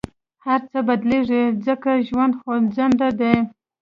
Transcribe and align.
هر 0.45 0.61
څه 0.71 0.79
بدلېږي، 0.87 1.43
ځکه 1.65 1.89
ژوند 2.07 2.33
خوځنده 2.41 3.09
دی. 3.19 3.35